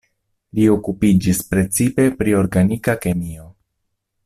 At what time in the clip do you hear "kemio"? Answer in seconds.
3.05-3.47